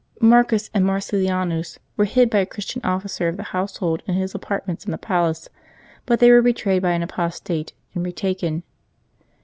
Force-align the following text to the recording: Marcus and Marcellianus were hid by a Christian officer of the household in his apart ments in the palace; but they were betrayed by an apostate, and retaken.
Marcus 0.19 0.71
and 0.73 0.83
Marcellianus 0.83 1.77
were 1.95 2.05
hid 2.05 2.31
by 2.31 2.39
a 2.39 2.45
Christian 2.47 2.81
officer 2.83 3.27
of 3.27 3.37
the 3.37 3.43
household 3.53 4.01
in 4.07 4.15
his 4.15 4.33
apart 4.33 4.65
ments 4.65 4.83
in 4.83 4.89
the 4.89 4.97
palace; 4.97 5.47
but 6.07 6.19
they 6.19 6.31
were 6.31 6.41
betrayed 6.41 6.81
by 6.81 6.93
an 6.93 7.03
apostate, 7.03 7.73
and 7.93 8.03
retaken. 8.03 8.63